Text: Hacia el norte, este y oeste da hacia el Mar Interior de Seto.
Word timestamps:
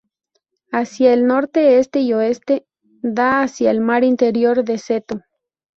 Hacia 0.71 1.13
el 1.13 1.27
norte, 1.27 1.77
este 1.77 1.99
y 1.99 2.11
oeste 2.13 2.65
da 3.03 3.43
hacia 3.43 3.69
el 3.69 3.81
Mar 3.81 4.03
Interior 4.03 4.63
de 4.63 4.79
Seto. 4.79 5.21